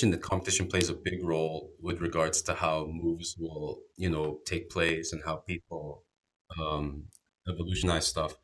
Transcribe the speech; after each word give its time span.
mentioned 0.00 0.14
that 0.14 0.26
competition 0.26 0.66
plays 0.66 0.88
a 0.88 0.94
big 0.94 1.22
role 1.22 1.72
with 1.78 2.00
regards 2.00 2.40
to 2.40 2.54
how 2.54 2.86
moves 2.90 3.36
will, 3.38 3.80
you 3.98 4.08
know, 4.08 4.38
take 4.46 4.70
place 4.70 5.12
and 5.12 5.22
how 5.26 5.36
people 5.36 6.04
um, 6.58 7.04
evolutionize 7.46 8.06
stuff. 8.06 8.34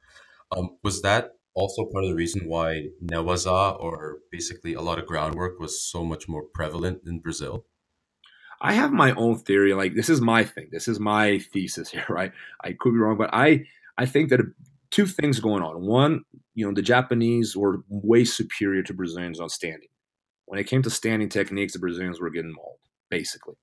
Um, 0.54 0.76
was 0.84 1.00
that 1.00 1.30
also 1.54 1.86
part 1.86 2.04
of 2.04 2.10
the 2.10 2.14
reason 2.14 2.46
why 2.46 2.88
Newaza 3.02 3.80
or 3.80 4.18
basically 4.30 4.74
a 4.74 4.82
lot 4.82 4.98
of 4.98 5.06
groundwork 5.06 5.58
was 5.58 5.82
so 5.82 6.04
much 6.04 6.28
more 6.28 6.42
prevalent 6.52 7.00
in 7.06 7.20
Brazil? 7.20 7.64
I 8.60 8.74
have 8.74 8.92
my 8.92 9.12
own 9.12 9.38
theory. 9.38 9.72
Like 9.72 9.94
this 9.94 10.10
is 10.10 10.20
my 10.20 10.44
thing. 10.44 10.68
This 10.70 10.88
is 10.88 11.00
my 11.00 11.38
thesis 11.38 11.88
here, 11.94 12.04
right? 12.10 12.32
I 12.62 12.74
could 12.78 12.92
be 12.92 12.98
wrong, 12.98 13.16
but 13.16 13.30
I 13.32 13.64
I 13.96 14.04
think 14.04 14.28
that 14.28 14.40
two 14.90 15.06
things 15.06 15.40
going 15.40 15.62
on. 15.62 15.86
One, 15.86 16.20
you 16.54 16.66
know, 16.66 16.74
the 16.74 16.82
Japanese 16.82 17.56
were 17.56 17.82
way 17.88 18.26
superior 18.26 18.82
to 18.82 18.92
Brazilians 18.92 19.40
on 19.40 19.48
standing. 19.48 19.88
When 20.46 20.58
it 20.58 20.66
came 20.66 20.82
to 20.82 20.90
standing 20.90 21.28
techniques, 21.28 21.74
the 21.74 21.78
Brazilians 21.78 22.20
were 22.20 22.30
getting 22.30 22.54
mauled, 22.54 22.78
basically 23.10 23.56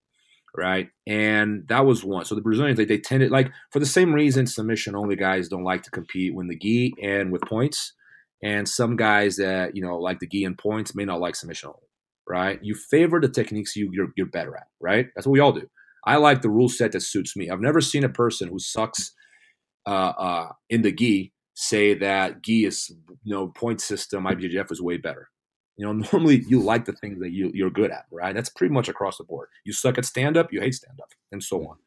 right? 0.56 0.90
And 1.08 1.68
that 1.68 1.86
was 1.86 2.04
one. 2.04 2.26
So 2.26 2.36
the 2.36 2.42
Brazilians, 2.42 2.78
they, 2.78 2.86
they 2.86 3.00
tended 3.00 3.32
like 3.32 3.52
for 3.72 3.80
the 3.80 3.86
same 3.86 4.14
reason 4.14 4.46
submission 4.46 4.96
only 4.96 5.16
guys 5.16 5.50
don't 5.50 5.64
like 5.64 5.84
to 5.84 5.92
compete 5.92 6.36
when 6.36 6.48
the 6.48 6.58
gi 6.58 6.94
and 7.02 7.32
with 7.32 7.42
points. 7.44 7.94
And 8.44 8.68
some 8.68 8.96
guys 8.96 9.38
that 9.38 9.76
you 9.76 9.82
know 9.82 9.98
like 9.98 10.20
the 10.20 10.28
gi 10.28 10.44
and 10.44 10.58
points 10.58 10.94
may 10.94 11.06
not 11.06 11.22
like 11.22 11.36
submission 11.36 11.70
only, 11.70 11.88
right? 12.28 12.60
You 12.62 12.76
favor 12.76 13.20
the 13.20 13.30
techniques 13.30 13.76
you 13.76 13.90
you're, 13.94 14.10
you're 14.18 14.28
better 14.28 14.56
at, 14.56 14.68
right? 14.80 15.08
That's 15.16 15.26
what 15.26 15.34
we 15.34 15.40
all 15.40 15.54
do. 15.54 15.68
I 16.06 16.18
like 16.18 16.42
the 16.42 16.50
rule 16.50 16.68
set 16.68 16.92
that 16.92 17.02
suits 17.02 17.36
me. 17.36 17.50
I've 17.50 17.62
never 17.62 17.80
seen 17.80 18.04
a 18.04 18.10
person 18.10 18.50
who 18.50 18.60
sucks 18.60 19.14
uh, 19.88 20.14
uh, 20.18 20.50
in 20.70 20.82
the 20.82 20.92
gi 20.92 21.32
say 21.56 21.94
that 21.94 22.42
gi 22.44 22.66
is 22.66 22.94
you 23.24 23.34
know 23.34 23.48
point 23.48 23.80
system 23.80 24.26
IBJJF 24.26 24.72
is 24.72 24.82
way 24.82 24.98
better. 24.98 25.30
You 25.78 25.86
know, 25.86 25.94
normally 26.12 26.44
you 26.48 26.62
like 26.62 26.86
the 26.86 26.94
things 26.94 27.20
that 27.20 27.32
you, 27.32 27.52
you're 27.54 27.70
good 27.70 27.92
at, 27.92 28.06
right? 28.12 28.36
That's 28.36 28.50
pretty 28.50 28.74
much 28.74 28.90
across 28.90 29.18
the 29.18 29.24
board. 29.24 29.50
You 29.66 29.74
suck 29.74 29.98
at 29.98 30.06
stand 30.06 30.38
up, 30.38 30.52
you 30.52 30.62
hate 30.62 30.76
stand 30.76 31.00
up, 31.02 31.10
and 31.32 31.44
so 31.44 31.68
on. 31.68 31.78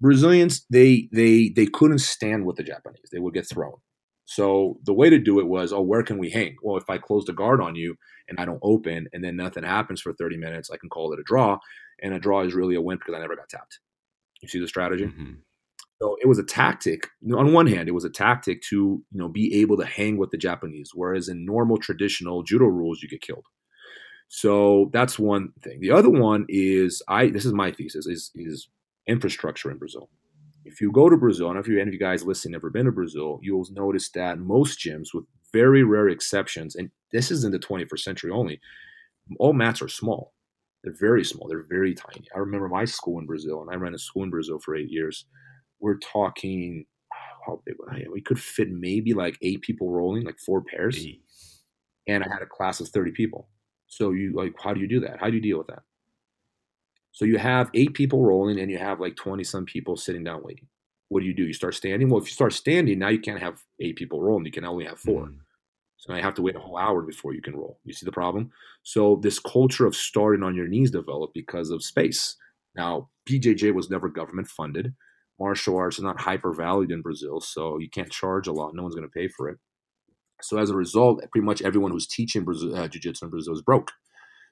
Brazilians, 0.00 0.66
they 0.68 1.08
they 1.12 1.50
they 1.50 1.66
couldn't 1.66 2.00
stand 2.00 2.44
with 2.44 2.56
the 2.56 2.64
Japanese. 2.64 3.08
They 3.12 3.20
would 3.20 3.34
get 3.34 3.48
thrown. 3.48 3.76
So 4.24 4.78
the 4.84 4.94
way 4.94 5.10
to 5.10 5.18
do 5.18 5.40
it 5.40 5.46
was, 5.46 5.72
oh, 5.72 5.80
where 5.80 6.02
can 6.02 6.18
we 6.18 6.30
hang? 6.30 6.56
Well, 6.62 6.76
if 6.76 6.88
I 6.88 6.98
close 6.98 7.24
the 7.24 7.32
guard 7.32 7.60
on 7.60 7.74
you 7.76 7.96
and 8.28 8.38
I 8.40 8.44
don't 8.44 8.60
open, 8.62 9.08
and 9.12 9.22
then 9.22 9.36
nothing 9.36 9.64
happens 9.64 10.00
for 10.00 10.12
30 10.12 10.36
minutes, 10.36 10.70
I 10.70 10.76
can 10.76 10.88
call 10.88 11.12
it 11.12 11.20
a 11.20 11.24
draw. 11.24 11.58
And 12.02 12.14
a 12.14 12.18
draw 12.18 12.42
is 12.42 12.54
really 12.54 12.74
a 12.74 12.80
win 12.80 12.98
because 12.98 13.14
I 13.14 13.20
never 13.20 13.36
got 13.36 13.48
tapped. 13.48 13.78
You 14.40 14.48
see 14.48 14.58
the 14.58 14.68
strategy? 14.68 15.04
Mm-hmm. 15.04 15.32
So 16.02 16.16
it 16.20 16.26
was 16.26 16.40
a 16.40 16.44
tactic. 16.44 17.10
On 17.32 17.52
one 17.52 17.68
hand, 17.68 17.88
it 17.88 17.92
was 17.92 18.04
a 18.04 18.10
tactic 18.10 18.60
to 18.62 18.76
you 18.76 19.18
know 19.18 19.28
be 19.28 19.60
able 19.60 19.76
to 19.76 19.84
hang 19.84 20.16
with 20.16 20.32
the 20.32 20.36
Japanese, 20.36 20.90
whereas 20.92 21.28
in 21.28 21.46
normal 21.46 21.76
traditional 21.76 22.42
judo 22.42 22.64
rules, 22.64 23.00
you 23.00 23.08
get 23.08 23.20
killed. 23.20 23.44
So 24.26 24.90
that's 24.92 25.16
one 25.16 25.52
thing. 25.62 25.78
The 25.78 25.92
other 25.92 26.10
one 26.10 26.44
is 26.48 27.02
I. 27.06 27.28
This 27.28 27.44
is 27.44 27.52
my 27.52 27.70
thesis: 27.70 28.08
is 28.08 28.32
is 28.34 28.68
infrastructure 29.06 29.70
in 29.70 29.78
Brazil. 29.78 30.10
If 30.64 30.80
you 30.80 30.90
go 30.90 31.08
to 31.08 31.16
Brazil, 31.16 31.50
and 31.50 31.58
if 31.60 31.68
you 31.68 31.78
any 31.78 31.90
of 31.90 31.94
you 31.94 32.00
guys 32.00 32.24
listening 32.24 32.52
never 32.52 32.70
been 32.70 32.86
to 32.86 32.92
Brazil, 32.92 33.38
you'll 33.40 33.66
notice 33.70 34.10
that 34.10 34.40
most 34.40 34.80
gyms, 34.80 35.14
with 35.14 35.24
very 35.52 35.84
rare 35.84 36.08
exceptions, 36.08 36.74
and 36.74 36.90
this 37.12 37.30
is 37.30 37.44
in 37.44 37.52
the 37.52 37.60
21st 37.60 38.00
century 38.00 38.32
only, 38.32 38.60
all 39.38 39.52
mats 39.52 39.80
are 39.80 39.88
small. 39.88 40.32
They're 40.82 40.96
very 40.98 41.22
small. 41.22 41.46
They're 41.46 41.62
very 41.62 41.94
tiny. 41.94 42.26
I 42.34 42.40
remember 42.40 42.68
my 42.68 42.86
school 42.86 43.20
in 43.20 43.26
Brazil, 43.26 43.62
and 43.62 43.70
I 43.70 43.76
ran 43.76 43.94
a 43.94 43.98
school 43.98 44.24
in 44.24 44.30
Brazil 44.30 44.58
for 44.58 44.74
eight 44.74 44.90
years 44.90 45.26
we're 45.82 45.98
talking 45.98 46.86
how 47.44 47.60
big 47.66 47.74
we 48.10 48.20
could 48.20 48.38
fit 48.38 48.70
maybe 48.70 49.12
like 49.12 49.36
eight 49.42 49.60
people 49.62 49.90
rolling, 49.90 50.24
like 50.24 50.38
four 50.38 50.62
pairs. 50.62 51.04
And 52.06 52.22
I 52.22 52.28
had 52.32 52.42
a 52.42 52.46
class 52.46 52.80
of 52.80 52.88
30 52.88 53.10
people. 53.10 53.48
So 53.88 54.12
you 54.12 54.32
like 54.34 54.54
how 54.58 54.72
do 54.72 54.80
you 54.80 54.88
do 54.88 55.00
that? 55.00 55.20
How 55.20 55.28
do 55.28 55.34
you 55.34 55.42
deal 55.42 55.58
with 55.58 55.66
that? 55.66 55.82
So 57.10 57.26
you 57.26 57.36
have 57.38 57.70
eight 57.74 57.92
people 57.92 58.24
rolling 58.24 58.58
and 58.58 58.70
you 58.70 58.78
have 58.78 59.00
like 59.00 59.16
20 59.16 59.44
some 59.44 59.66
people 59.66 59.96
sitting 59.96 60.24
down 60.24 60.42
waiting. 60.42 60.66
What 61.08 61.20
do 61.20 61.26
you 61.26 61.34
do? 61.34 61.44
You 61.44 61.52
start 61.52 61.74
standing? 61.74 62.08
Well, 62.08 62.22
if 62.22 62.26
you 62.26 62.32
start 62.32 62.54
standing, 62.54 62.98
now 62.98 63.08
you 63.08 63.20
can't 63.20 63.40
have 63.40 63.62
eight 63.80 63.96
people 63.96 64.22
rolling. 64.22 64.46
You 64.46 64.52
can 64.52 64.64
only 64.64 64.86
have 64.86 64.98
4 64.98 65.26
mm. 65.26 65.36
So 65.98 66.12
now 66.12 66.16
you 66.16 66.24
have 66.24 66.34
to 66.34 66.42
wait 66.42 66.56
a 66.56 66.58
whole 66.58 66.78
hour 66.78 67.02
before 67.02 67.34
you 67.34 67.42
can 67.42 67.54
roll. 67.54 67.78
You 67.84 67.92
see 67.92 68.06
the 68.06 68.12
problem? 68.12 68.50
So 68.82 69.20
this 69.22 69.38
culture 69.38 69.86
of 69.86 69.94
starting 69.94 70.42
on 70.42 70.56
your 70.56 70.66
knees 70.66 70.90
developed 70.90 71.34
because 71.34 71.70
of 71.70 71.84
space. 71.84 72.34
Now, 72.74 73.10
BJJ 73.28 73.74
was 73.74 73.90
never 73.90 74.08
government 74.08 74.48
funded 74.48 74.94
martial 75.42 75.76
arts 75.76 75.98
are 75.98 76.02
not 76.04 76.20
hyper 76.20 76.54
valued 76.54 76.92
in 76.92 77.02
Brazil, 77.02 77.40
so 77.40 77.78
you 77.78 77.90
can't 77.90 78.10
charge 78.10 78.46
a 78.46 78.52
lot. 78.52 78.74
No 78.74 78.82
one's 78.82 78.94
going 78.94 79.08
to 79.08 79.20
pay 79.20 79.28
for 79.28 79.48
it. 79.48 79.58
So 80.40 80.58
as 80.58 80.70
a 80.70 80.76
result, 80.76 81.20
pretty 81.32 81.44
much 81.44 81.62
everyone 81.62 81.90
who's 81.90 82.06
teaching 82.06 82.44
Brazil, 82.44 82.76
uh, 82.76 82.86
jiu-jitsu 82.86 83.26
in 83.26 83.30
Brazil 83.30 83.54
is 83.54 83.62
broke. 83.62 83.90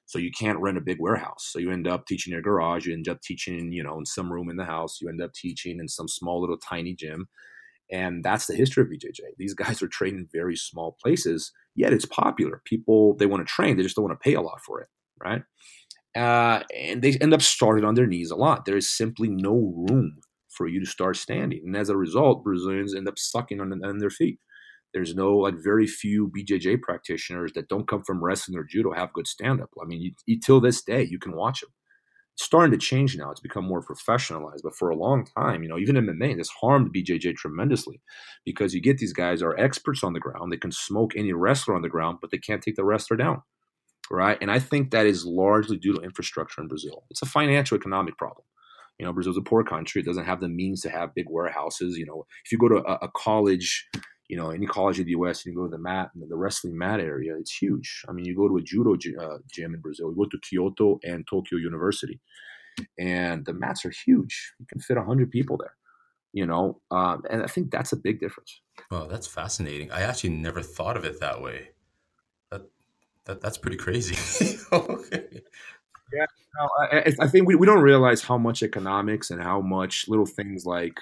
So 0.06 0.18
you 0.18 0.32
can't 0.36 0.58
rent 0.58 0.78
a 0.78 0.80
big 0.80 0.98
warehouse. 0.98 1.48
So 1.50 1.60
you 1.60 1.70
end 1.70 1.86
up 1.86 2.06
teaching 2.06 2.32
in 2.32 2.34
your 2.34 2.42
garage. 2.42 2.86
You 2.86 2.92
end 2.92 3.08
up 3.08 3.20
teaching, 3.22 3.72
you 3.72 3.84
know, 3.84 3.98
in 3.98 4.06
some 4.06 4.32
room 4.32 4.50
in 4.50 4.56
the 4.56 4.64
house. 4.64 4.98
You 5.00 5.08
end 5.08 5.22
up 5.22 5.32
teaching 5.32 5.78
in 5.78 5.88
some 5.88 6.08
small 6.08 6.40
little 6.40 6.58
tiny 6.58 6.94
gym. 6.94 7.28
And 7.92 8.24
that's 8.24 8.46
the 8.46 8.56
history 8.56 8.82
of 8.82 8.88
BJJ. 8.88 9.20
These 9.38 9.54
guys 9.62 9.82
are 9.82 9.88
training 9.88 10.20
in 10.20 10.28
very 10.32 10.56
small 10.56 10.96
places, 11.00 11.52
yet 11.76 11.92
it's 11.92 12.06
popular. 12.06 12.62
People, 12.64 13.16
they 13.16 13.26
want 13.26 13.46
to 13.46 13.52
train. 13.52 13.76
They 13.76 13.84
just 13.84 13.94
don't 13.94 14.04
want 14.04 14.18
to 14.20 14.24
pay 14.24 14.34
a 14.34 14.42
lot 14.42 14.60
for 14.66 14.80
it, 14.80 14.88
right? 15.22 15.42
Uh, 16.16 16.64
and 16.76 17.02
they 17.02 17.16
end 17.20 17.32
up 17.32 17.42
started 17.42 17.84
on 17.84 17.94
their 17.94 18.06
knees 18.06 18.32
a 18.32 18.36
lot. 18.36 18.64
There 18.64 18.76
is 18.76 18.90
simply 18.90 19.28
no 19.28 19.86
room 19.88 20.18
for 20.50 20.68
you 20.68 20.80
to 20.80 20.86
start 20.86 21.16
standing. 21.16 21.62
And 21.64 21.76
as 21.76 21.88
a 21.88 21.96
result, 21.96 22.44
Brazilians 22.44 22.94
end 22.94 23.08
up 23.08 23.18
sucking 23.18 23.60
on, 23.60 23.72
on 23.84 23.98
their 23.98 24.10
feet. 24.10 24.38
There's 24.92 25.14
no 25.14 25.36
like 25.36 25.54
very 25.62 25.86
few 25.86 26.28
BJJ 26.28 26.82
practitioners 26.82 27.52
that 27.52 27.68
don't 27.68 27.88
come 27.88 28.02
from 28.02 28.22
wrestling 28.22 28.58
or 28.58 28.64
judo 28.64 28.92
have 28.92 29.12
good 29.12 29.26
stand 29.26 29.60
up. 29.60 29.70
I 29.80 29.86
mean, 29.86 30.00
you, 30.00 30.12
you, 30.26 30.40
till 30.40 30.60
this 30.60 30.82
day, 30.82 31.06
you 31.08 31.18
can 31.18 31.36
watch 31.36 31.60
them. 31.60 31.70
It's 32.34 32.44
starting 32.44 32.72
to 32.72 32.78
change 32.78 33.16
now. 33.16 33.30
It's 33.30 33.40
become 33.40 33.64
more 33.64 33.84
professionalized, 33.84 34.62
but 34.64 34.74
for 34.74 34.90
a 34.90 34.96
long 34.96 35.26
time, 35.36 35.62
you 35.62 35.68
know, 35.68 35.78
even 35.78 35.96
MMA, 35.96 36.36
this 36.36 36.50
harmed 36.60 36.92
BJJ 36.92 37.36
tremendously 37.36 38.00
because 38.44 38.74
you 38.74 38.80
get 38.80 38.98
these 38.98 39.12
guys 39.12 39.42
are 39.42 39.58
experts 39.58 40.02
on 40.02 40.12
the 40.12 40.20
ground. 40.20 40.52
They 40.52 40.56
can 40.56 40.72
smoke 40.72 41.12
any 41.16 41.32
wrestler 41.32 41.76
on 41.76 41.82
the 41.82 41.88
ground, 41.88 42.18
but 42.20 42.30
they 42.30 42.38
can't 42.38 42.62
take 42.62 42.76
the 42.76 42.84
wrestler 42.84 43.16
down, 43.16 43.42
right? 44.10 44.38
And 44.40 44.50
I 44.50 44.58
think 44.58 44.90
that 44.90 45.06
is 45.06 45.24
largely 45.24 45.76
due 45.76 45.92
to 45.92 46.00
infrastructure 46.00 46.60
in 46.60 46.68
Brazil. 46.68 47.04
It's 47.10 47.22
a 47.22 47.26
financial 47.26 47.76
economic 47.76 48.16
problem. 48.16 48.44
You 49.00 49.06
know, 49.06 49.14
Brazil's 49.14 49.38
a 49.38 49.40
poor 49.40 49.64
country. 49.64 50.02
It 50.02 50.04
doesn't 50.04 50.26
have 50.26 50.40
the 50.40 50.48
means 50.48 50.82
to 50.82 50.90
have 50.90 51.14
big 51.14 51.24
warehouses. 51.30 51.96
You 51.96 52.04
know, 52.04 52.26
if 52.44 52.52
you 52.52 52.58
go 52.58 52.68
to 52.68 52.86
a, 52.86 53.06
a 53.06 53.10
college, 53.16 53.88
you 54.28 54.36
know, 54.36 54.50
any 54.50 54.66
college 54.66 54.98
in 54.98 55.06
the 55.06 55.12
U.S., 55.12 55.46
you 55.46 55.54
go 55.54 55.64
to 55.64 55.70
the 55.70 55.78
mat, 55.78 56.10
the 56.14 56.36
wrestling 56.36 56.76
mat 56.76 57.00
area, 57.00 57.34
it's 57.34 57.56
huge. 57.56 58.02
I 58.10 58.12
mean, 58.12 58.26
you 58.26 58.36
go 58.36 58.46
to 58.46 58.58
a 58.58 58.62
judo 58.62 58.92
uh, 58.92 59.38
gym 59.50 59.72
in 59.72 59.80
Brazil, 59.80 60.10
you 60.10 60.16
go 60.16 60.26
to 60.26 60.38
Kyoto 60.46 61.00
and 61.02 61.26
Tokyo 61.26 61.58
University, 61.58 62.20
and 62.98 63.46
the 63.46 63.54
mats 63.54 63.86
are 63.86 63.92
huge. 64.04 64.52
You 64.58 64.66
can 64.66 64.80
fit 64.80 64.98
100 64.98 65.30
people 65.30 65.56
there, 65.56 65.76
you 66.34 66.44
know, 66.44 66.82
um, 66.90 67.22
and 67.30 67.42
I 67.42 67.46
think 67.46 67.70
that's 67.70 67.92
a 67.92 67.96
big 67.96 68.20
difference. 68.20 68.60
Oh, 68.90 69.06
that's 69.08 69.26
fascinating. 69.26 69.90
I 69.90 70.02
actually 70.02 70.30
never 70.30 70.60
thought 70.60 70.98
of 70.98 71.06
it 71.06 71.20
that 71.20 71.40
way. 71.40 71.70
That, 72.50 72.68
that 73.24 73.40
that's 73.40 73.56
pretty 73.56 73.78
crazy. 73.78 74.18
okay. 74.72 75.40
Yeah, 76.12 76.26
no, 76.58 76.68
I, 76.80 77.12
I, 77.20 77.28
think 77.28 77.46
we, 77.46 77.54
we 77.54 77.66
don't 77.66 77.82
realize 77.82 78.22
how 78.22 78.36
much 78.36 78.62
economics 78.62 79.30
and 79.30 79.42
how 79.42 79.60
much 79.60 80.06
little 80.08 80.26
things 80.26 80.66
like 80.66 80.98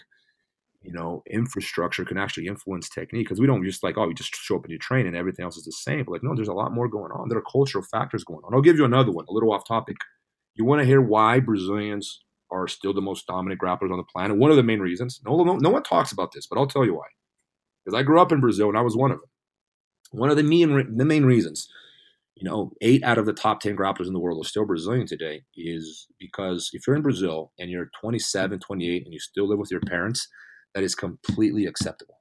you 0.83 0.93
know 0.93 1.23
infrastructure 1.29 2.05
can 2.05 2.19
actually 2.19 2.47
influence 2.47 2.89
technique 2.89 3.27
because 3.27 3.41
we 3.41 3.47
don't 3.47 3.65
just 3.65 3.83
like 3.83 3.99
oh 3.99 4.07
you 4.07 4.15
just 4.15 4.35
show 4.37 4.57
up 4.57 4.65
and 4.65 4.71
you 4.71 4.79
train 4.79 5.07
and 5.07 5.17
everything 5.17 5.45
else 5.45 5.57
is 5.57 5.65
the 5.65 5.73
same. 5.73 6.05
But 6.05 6.13
like 6.13 6.23
no 6.23 6.35
there's 6.35 6.49
a 6.49 6.53
lot 6.55 6.73
more 6.73 6.89
going 6.89 7.13
on. 7.13 7.29
There 7.29 7.39
are 7.39 7.43
cultural 7.51 7.85
factors 7.85 8.25
going 8.25 8.41
on. 8.45 8.55
I'll 8.55 8.61
give 8.61 8.77
you 8.77 8.85
another 8.85 9.11
one 9.11 9.27
a 9.29 9.33
little 9.33 9.53
off 9.53 9.67
topic. 9.67 9.97
You 10.55 10.65
want 10.65 10.81
to 10.81 10.87
hear 10.87 11.01
why 11.01 11.41
brazilians 11.41 12.23
are 12.51 12.67
still 12.67 12.95
the 12.95 13.01
most 13.01 13.27
dominant 13.27 13.61
grapplers 13.61 13.93
on 13.93 13.99
the 13.99 14.05
planet? 14.05 14.39
One 14.39 14.51
of 14.51 14.57
the 14.57 14.63
main 14.63 14.81
reasons. 14.81 15.21
No, 15.25 15.43
no, 15.45 15.57
no 15.57 15.71
one 15.71 15.83
talks 15.83 16.13
about 16.13 16.33
this 16.33 16.47
but 16.47 16.59
i'll 16.59 16.67
tell 16.67 16.85
you 16.85 16.95
why. 16.95 17.07
Because 17.85 17.99
i 17.99 18.03
grew 18.03 18.21
up 18.21 18.33
in 18.33 18.41
brazil 18.41 18.69
and 18.69 18.79
i 18.79 18.83
was 18.83 18.97
one 18.97 19.11
of 19.11 19.19
them. 19.19 19.31
One 20.11 20.31
of 20.31 20.37
the 20.37 20.43
main, 20.43 20.97
the 20.97 21.05
main 21.05 21.25
reasons 21.25 21.69
you 22.39 22.49
know, 22.49 22.73
eight 22.81 23.03
out 23.03 23.19
of 23.19 23.27
the 23.27 23.33
top 23.33 23.61
10 23.61 23.77
grapplers 23.77 24.07
in 24.07 24.13
the 24.13 24.21
world 24.21 24.45
are 24.45 24.49
still 24.49 24.65
Brazilian 24.65 25.07
today 25.07 25.43
is 25.57 26.07
because 26.21 26.71
if 26.73 26.87
you're 26.87 26.95
in 26.95 27.03
Brazil 27.03 27.53
and 27.59 27.69
you're 27.69 27.91
27, 28.01 28.61
28, 28.61 29.05
and 29.05 29.13
you 29.13 29.19
still 29.19 29.49
live 29.49 29.59
with 29.59 29.73
your 29.73 29.81
parents, 29.81 30.29
that 30.75 30.85
is 30.85 30.95
completely 30.95 31.67
acceptable. 31.67 32.21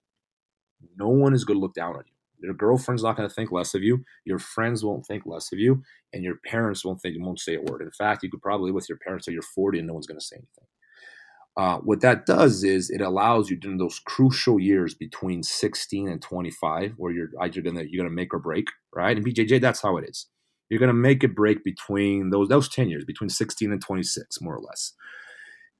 No 0.97 1.07
one 1.07 1.35
is 1.35 1.45
going 1.45 1.57
to 1.57 1.61
look 1.61 1.75
down 1.75 1.95
on 1.95 2.03
you. 2.07 2.13
Your 2.39 2.53
girlfriend's 2.55 3.03
not 3.03 3.15
going 3.15 3.29
to 3.29 3.33
think 3.33 3.51
less 3.51 3.75
of 3.75 3.83
you. 3.83 4.03
Your 4.25 4.39
friends 4.39 4.83
won't 4.83 5.05
think 5.05 5.23
less 5.25 5.51
of 5.51 5.59
you. 5.59 5.83
And 6.13 6.23
your 6.23 6.37
parents 6.45 6.83
won't 6.83 7.01
think, 7.01 7.15
won't 7.19 7.39
say 7.39 7.55
a 7.55 7.61
word. 7.61 7.81
In 7.81 7.91
fact, 7.91 8.23
you 8.23 8.31
could 8.31 8.41
probably 8.41 8.67
live 8.67 8.75
with 8.75 8.89
your 8.89 8.99
parents 8.99 9.27
until 9.27 9.35
you're 9.35 9.43
40 9.43 9.79
and 9.79 9.87
no 9.87 9.93
one's 9.93 10.07
going 10.07 10.19
to 10.19 10.25
say 10.25 10.37
anything. 10.37 10.66
Uh, 11.57 11.79
what 11.79 12.01
that 12.01 12.25
does 12.27 12.63
is 12.63 12.89
it 12.91 13.01
allows 13.01 13.49
you 13.49 13.57
during 13.57 13.79
those 13.79 13.99
crucial 13.99 14.59
years 14.59 14.95
between 14.95 15.43
16 15.43 16.09
and 16.09 16.21
25, 16.21 16.93
where 16.97 17.13
you're 17.13 17.29
either 17.41 17.61
gonna 17.61 17.83
you're 17.89 18.03
gonna 18.03 18.15
make 18.15 18.33
or 18.33 18.39
break, 18.39 18.67
right? 18.95 19.17
And 19.17 19.25
BJJ, 19.25 19.61
that's 19.61 19.81
how 19.83 19.97
it 19.97 20.09
is. 20.09 20.27
You're 20.69 20.81
gonna 20.81 20.93
make 20.93 21.23
a 21.23 21.29
break 21.29 21.63
between 21.63 22.31
those 22.31 22.49
those 22.49 22.69
10 22.69 22.89
years, 22.89 23.05
between 23.05 23.29
16 23.29 23.71
and 23.71 23.81
26, 23.81 24.41
more 24.41 24.55
or 24.57 24.61
less. 24.61 24.93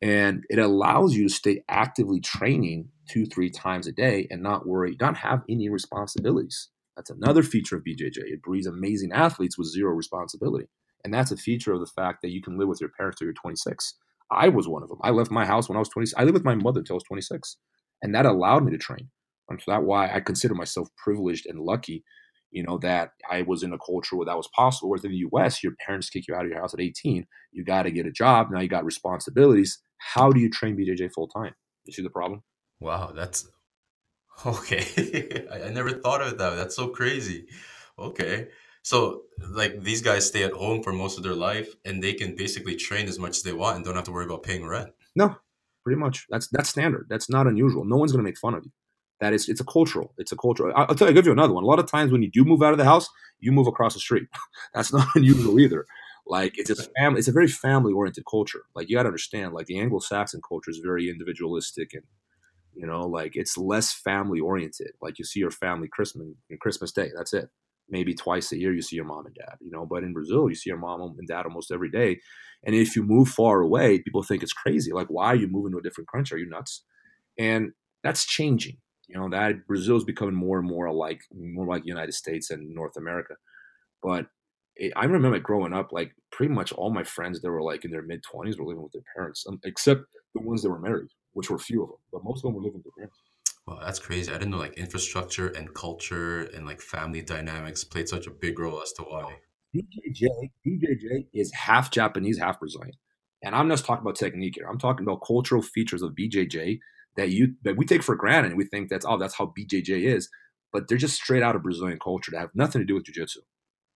And 0.02 0.46
it 0.50 0.60
allows 0.60 1.16
you 1.16 1.28
to 1.30 1.36
stay 1.36 1.64
actively 1.70 2.22
training 2.22 2.90
two, 3.10 3.28
three 3.28 3.52
times 3.52 3.88
a 3.88 3.94
day 3.94 4.28
and 4.32 4.44
not 4.44 4.68
worry, 4.68 4.98
not 5.02 5.18
have 5.18 5.44
any 5.50 5.70
responsibilities. 5.70 6.70
That's 6.98 7.12
another 7.12 7.44
feature 7.44 7.78
of 7.78 7.84
BJJ. 7.86 8.20
It 8.20 8.44
breeds 8.44 8.68
amazing 8.68 9.14
athletes 9.14 9.58
with 9.60 9.68
zero 9.70 9.94
responsibility. 9.94 10.68
And 11.06 11.14
that's 11.14 11.32
a 11.34 11.38
feature 11.38 11.74
of 11.74 11.82
the 11.82 11.88
fact 11.88 12.24
that 12.24 12.32
you 12.32 12.44
can 12.44 12.60
live 12.60 12.70
with 12.70 12.82
your 12.82 12.92
parents 12.92 13.20
till 13.20 13.28
you're 13.28 13.36
26. 13.36 13.96
I 14.32 14.50
was 14.50 14.68
one 14.68 14.84
of 14.84 14.90
them. 14.90 15.00
I 15.04 15.12
left 15.12 15.32
my 15.32 15.46
house 15.46 15.70
when 15.70 15.76
I 15.76 15.80
was 15.80 15.90
20. 15.90 16.12
I 16.18 16.24
lived 16.24 16.34
with 16.34 16.46
my 16.46 16.56
mother 16.56 16.80
until 16.80 16.96
I 16.96 16.98
was 16.98 17.04
26. 17.04 17.58
And 18.02 18.14
that 18.14 18.26
allowed 18.26 18.64
me 18.64 18.72
to 18.72 18.78
train. 18.78 19.10
And 19.50 19.62
so 19.62 19.72
that's 19.72 19.84
why 19.84 20.14
I 20.14 20.20
consider 20.20 20.54
myself 20.54 20.90
privileged 20.98 21.46
and 21.48 21.60
lucky, 21.60 22.04
you 22.52 22.64
know, 22.64 22.78
that 22.80 23.12
I 23.30 23.44
was 23.44 23.64
in 23.64 23.74
a 23.74 23.78
culture 23.78 24.16
where 24.16 24.26
that 24.26 24.38
was 24.38 24.50
possible. 24.54 24.90
Whereas 24.90 25.06
in 25.06 25.12
the 25.12 25.26
US, 25.32 25.64
your 25.64 25.74
parents 25.86 26.10
kick 26.10 26.28
you 26.28 26.36
out 26.36 26.44
of 26.44 26.50
your 26.50 26.60
house 26.60 26.74
at 26.74 26.82
18. 26.82 27.26
You 27.54 27.64
got 27.64 27.84
to 27.84 27.92
get 27.92 28.06
a 28.06 28.12
job. 28.12 28.48
Now 28.52 28.60
you 28.60 28.68
got 28.68 28.86
responsibilities. 28.86 29.82
How 29.98 30.32
do 30.32 30.40
you 30.40 30.50
train 30.50 30.78
BJJ 30.78 31.14
full 31.14 31.28
time? 31.28 31.54
You 31.86 31.94
see 31.94 32.04
the 32.04 32.10
problem? 32.10 32.44
Wow, 32.80 33.14
that's 33.16 33.48
okay. 34.46 35.48
I, 35.52 35.64
I 35.64 35.70
never 35.70 35.92
thought 35.92 36.22
of 36.22 36.38
that. 36.38 36.56
That's 36.56 36.76
so 36.76 36.90
crazy. 36.90 37.48
Okay. 37.98 38.50
So, 38.88 39.24
like, 39.50 39.82
these 39.82 40.02
guys 40.02 40.26
stay 40.26 40.44
at 40.44 40.54
home 40.54 40.82
for 40.82 40.94
most 40.94 41.18
of 41.18 41.24
their 41.26 41.36
life 41.36 41.76
and 41.84 42.02
they 42.02 42.14
can 42.14 42.38
basically 42.38 42.78
train 42.78 43.10
as 43.10 43.20
much 43.20 43.32
as 43.32 43.44
they 43.44 43.52
want 43.52 43.76
and 43.76 43.84
don't 43.84 43.96
have 43.96 44.06
to 44.06 44.14
worry 44.14 44.24
about 44.24 44.44
paying 44.44 44.66
rent. 44.66 44.92
No, 45.14 45.36
pretty 45.84 46.00
much. 46.00 46.26
That's 46.30 46.48
that's 46.54 46.70
standard. 46.70 47.08
That's 47.10 47.30
not 47.30 47.48
unusual. 47.48 47.84
No 47.84 47.98
one's 47.98 48.14
going 48.14 48.24
to 48.24 48.30
make 48.30 48.38
fun 48.38 48.54
of 48.54 48.64
you. 48.64 48.72
That 49.20 49.34
is, 49.34 49.50
it's 49.50 49.60
a 49.60 49.66
cultural. 49.66 50.14
It's 50.18 50.32
a 50.32 50.38
cultural. 50.38 50.72
I'll 50.74 50.96
tell 50.96 51.08
you, 51.08 51.10
I'll 51.10 51.16
give 51.16 51.26
you 51.26 51.34
another 51.34 51.52
one. 51.52 51.66
A 51.66 51.68
lot 51.68 51.80
of 51.80 51.92
times 51.92 52.14
when 52.14 52.22
you 52.22 52.32
do 52.32 52.46
move 52.46 52.64
out 52.64 52.72
of 52.72 52.78
the 52.78 52.86
house, 52.86 53.10
you 53.42 53.52
move 53.52 53.68
across 53.68 53.94
the 53.94 54.00
street. 54.00 54.30
that's 54.74 54.94
not 54.94 55.06
unusual 55.16 55.60
either. 55.60 55.86
Like 56.26 56.58
it's 56.58 56.70
a 56.70 56.82
family. 56.98 57.20
It's 57.20 57.28
a 57.28 57.34
very 57.34 57.50
family 57.50 57.92
oriented 57.92 58.24
culture. 58.32 58.62
Like 58.74 58.88
you 58.88 58.96
got 58.96 59.04
to 59.04 59.10
understand. 59.10 59.52
Like 59.52 59.66
the 59.66 59.80
Anglo 59.80 60.00
Saxon 60.00 60.40
culture 60.48 60.72
is 60.72 60.78
very 60.78 61.10
individualistic 61.10 61.94
and 61.94 62.04
you 62.74 62.88
know, 62.88 63.06
like 63.06 63.36
it's 63.36 63.58
less 63.58 63.92
family 63.92 64.40
oriented. 64.40 64.92
Like 65.02 65.20
you 65.20 65.26
see 65.26 65.42
your 65.42 65.52
family 65.52 65.90
Christmas 65.90 66.28
and 66.50 66.60
Christmas 66.62 66.94
Day. 66.94 67.12
That's 67.14 67.34
it. 67.34 67.50
Maybe 67.90 68.14
twice 68.14 68.52
a 68.52 68.60
year 68.60 68.74
you 68.74 68.82
see 68.82 68.96
your 68.96 69.06
mom 69.06 69.26
and 69.26 69.36
dad. 69.36 69.56
You 69.62 69.72
know, 69.72 69.86
but 69.86 70.04
in 70.04 70.14
Brazil 70.14 70.50
you 70.50 70.56
see 70.56 70.70
your 70.70 70.80
mom 70.80 71.02
and 71.18 71.28
dad 71.28 71.46
almost 71.46 71.72
every 71.72 71.90
day. 71.90 72.20
And 72.66 72.76
if 72.76 72.96
you 72.96 73.04
move 73.04 73.30
far 73.30 73.62
away, 73.62 74.00
people 74.00 74.24
think 74.24 74.44
it's 74.44 74.54
crazy. 74.54 74.92
Like, 74.92 75.08
why 75.08 75.28
are 75.28 75.36
you 75.36 75.48
moving 75.48 75.72
to 75.74 75.78
a 75.78 75.82
different 75.84 76.12
country? 76.12 76.38
Are 76.38 76.44
you 76.44 76.50
nuts? 76.50 76.84
And 77.38 77.72
that's 78.04 78.26
changing. 78.26 78.78
You 79.08 79.18
know, 79.20 79.30
that 79.30 79.66
Brazil 79.68 79.96
is 79.96 80.04
becoming 80.04 80.36
more 80.36 80.60
and 80.60 80.68
more 80.68 80.92
like 80.92 81.22
more 81.34 81.66
like 81.66 81.86
United 81.86 82.14
States 82.14 82.50
and 82.50 82.74
North 82.74 82.98
America. 82.98 83.36
But 84.04 84.28
it, 84.76 84.92
I 84.96 85.06
remember 85.06 85.40
growing 85.40 85.74
up, 85.74 85.92
like 85.92 86.12
pretty 86.32 86.54
much 86.54 86.74
all 86.74 86.94
my 86.94 87.04
friends 87.04 87.42
that 87.42 87.50
were 87.50 87.64
like 87.64 87.86
in 87.86 87.92
their 87.92 88.02
mid 88.02 88.22
twenties 88.24 88.58
were 88.58 88.66
living 88.66 88.84
with 88.84 88.92
their 88.92 89.04
parents, 89.16 89.46
um, 89.48 89.60
except 89.64 90.02
the 90.36 90.42
ones 90.42 90.62
that 90.62 90.70
were 90.70 90.80
married, 90.80 91.10
which 91.34 91.50
were 91.50 91.58
few 91.60 91.84
of 91.84 91.90
them. 91.90 91.98
But 92.12 92.24
most 92.24 92.40
of 92.40 92.44
them 92.44 92.56
were 92.56 92.62
living 92.62 92.82
with 92.84 92.84
their 92.84 93.06
parents. 93.06 93.22
Wow, 93.68 93.80
that's 93.84 94.00
crazy. 94.00 94.32
I 94.32 94.38
didn't 94.38 94.52
know 94.52 94.58
like 94.58 94.78
infrastructure 94.78 95.50
and 95.50 95.74
culture 95.74 96.44
and 96.56 96.66
like 96.66 96.80
family 96.80 97.22
dynamics 97.22 97.84
played 97.84 98.08
such 98.08 98.26
a 98.26 98.32
big 98.32 98.60
role 98.60 98.82
as 98.82 98.94
to 98.94 99.04
why. 99.04 99.40
BJJ, 99.76 100.28
BJJ 100.66 101.28
is 101.34 101.52
half 101.54 101.92
Japanese, 101.92 102.40
half 102.40 102.60
Brazilian. 102.60 102.94
And 103.44 103.54
I'm 103.54 103.70
just 103.70 103.86
talking 103.86 104.02
about 104.04 104.16
technique 104.16 104.56
here. 104.56 104.68
I'm 104.68 104.80
talking 104.80 105.06
about 105.06 105.22
cultural 105.26 105.62
features 105.62 106.02
of 106.02 106.14
BJJ 106.14 106.80
that 107.18 107.30
you 107.30 107.56
that 107.64 107.76
we 107.76 107.86
take 107.86 108.04
for 108.04 108.16
granted. 108.16 108.50
And 108.50 108.58
we 108.58 108.66
think 108.66 108.90
that's 108.90 109.06
oh, 109.06 109.18
that's 109.18 109.36
how 109.36 109.54
BJJ 109.58 110.04
is, 110.16 110.30
but 110.72 110.88
they're 110.88 110.98
just 110.98 111.16
straight 111.16 111.44
out 111.44 111.56
of 111.56 111.64
Brazilian 111.64 112.00
culture 112.00 112.32
that 112.32 112.40
have 112.40 112.56
nothing 112.56 112.82
to 112.82 112.86
do 112.86 112.96
with 112.96 113.06
jiu-jitsu. 113.06 113.42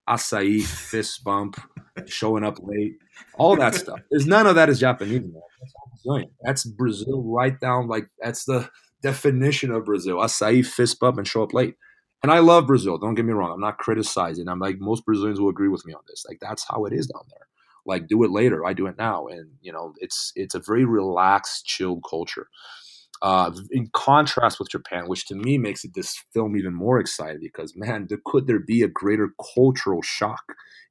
Acai, 0.08 0.62
fist 0.90 1.24
bump, 1.24 1.58
showing 2.06 2.44
up 2.44 2.58
late, 2.62 2.92
all 3.38 3.56
that 3.56 3.74
stuff. 3.74 4.00
There's 4.10 4.26
none 4.26 4.46
of 4.46 4.54
that 4.56 4.68
is 4.68 4.80
Japanese. 4.80 5.22
Man. 5.22 5.32
That's 5.60 5.74
Brazilian. 6.04 6.30
That's 6.42 6.64
Brazil 6.64 7.22
right 7.22 7.58
down 7.58 7.88
like 7.88 8.08
that's 8.20 8.44
the 8.44 8.68
definition 9.02 9.70
of 9.70 9.84
Brazil. 9.84 10.16
Acai, 10.18 10.64
fist 10.64 11.00
bump, 11.00 11.18
and 11.18 11.26
show 11.26 11.42
up 11.42 11.52
late. 11.52 11.76
And 12.22 12.30
I 12.30 12.38
love 12.38 12.68
Brazil. 12.68 12.98
Don't 12.98 13.14
get 13.16 13.24
me 13.24 13.32
wrong. 13.32 13.52
I'm 13.52 13.60
not 13.60 13.78
criticizing. 13.78 14.48
I'm 14.48 14.60
like 14.60 14.78
most 14.78 15.04
Brazilians 15.04 15.40
will 15.40 15.48
agree 15.48 15.68
with 15.68 15.84
me 15.84 15.92
on 15.92 16.02
this. 16.08 16.24
Like 16.28 16.38
that's 16.40 16.64
how 16.68 16.84
it 16.84 16.92
is 16.92 17.08
down 17.08 17.24
there. 17.28 17.48
Like 17.84 18.06
do 18.06 18.22
it 18.22 18.30
later. 18.30 18.64
I 18.64 18.74
do 18.74 18.86
it 18.86 18.96
now, 18.96 19.26
and 19.26 19.50
you 19.60 19.72
know 19.72 19.92
it's 19.98 20.32
it's 20.36 20.54
a 20.54 20.60
very 20.60 20.84
relaxed, 20.84 21.66
chilled 21.66 22.04
culture. 22.08 22.46
Uh, 23.22 23.52
in 23.70 23.88
contrast 23.92 24.58
with 24.58 24.68
Japan, 24.70 25.08
which 25.08 25.26
to 25.26 25.36
me 25.36 25.56
makes 25.56 25.84
this 25.94 26.24
film 26.32 26.56
even 26.56 26.74
more 26.74 26.98
exciting 26.98 27.38
because 27.40 27.76
man, 27.76 28.06
there, 28.08 28.18
could 28.24 28.48
there 28.48 28.58
be 28.58 28.82
a 28.82 28.88
greater 28.88 29.30
cultural 29.54 30.02
shock 30.02 30.42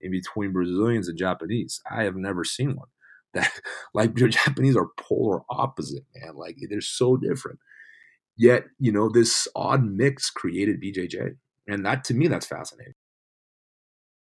in 0.02 0.12
between 0.12 0.54
Brazilians 0.54 1.10
and 1.10 1.18
Japanese? 1.18 1.82
I 1.92 2.04
have 2.04 2.16
never 2.16 2.44
seen 2.44 2.76
one. 2.76 2.88
That 3.34 3.50
like 3.94 4.16
the 4.16 4.28
Japanese 4.28 4.76
are 4.76 4.90
polar 4.98 5.44
opposite, 5.50 6.04
man. 6.16 6.36
Like 6.36 6.58
they're 6.70 6.82
so 6.82 7.16
different. 7.16 7.60
Yet, 8.38 8.66
you 8.80 8.92
know, 8.92 9.10
this 9.10 9.48
odd 9.56 9.84
mix 9.84 10.30
created 10.30 10.82
BJJ. 10.82 11.36
And 11.68 11.86
that 11.86 12.04
to 12.06 12.14
me, 12.14 12.28
that's 12.28 12.48
fascinating. 12.48 12.94